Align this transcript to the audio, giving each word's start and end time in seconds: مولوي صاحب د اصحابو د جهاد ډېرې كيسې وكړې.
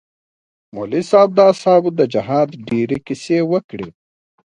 مولوي 0.75 1.01
صاحب 1.11 1.29
د 1.35 1.39
اصحابو 1.51 1.89
د 1.99 2.01
جهاد 2.13 2.49
ډېرې 2.69 2.97
كيسې 3.07 3.39
وكړې. 3.51 3.89